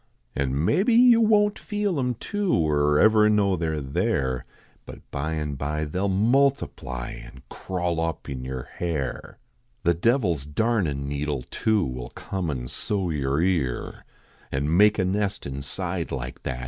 [0.35, 4.45] An mebbe you won t feel em, too, Ivr ever know they re there,
[4.87, 9.13] But by and by they ll multiply And crawl up in yer hair.
[9.13, 14.03] ii4 THE WOODTICKS The devil s darnin needle, too, 111 come and sew yer ear.
[14.51, 16.59] An make a nest inside like that.